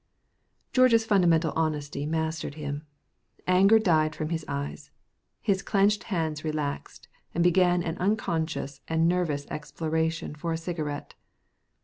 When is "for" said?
10.33-10.51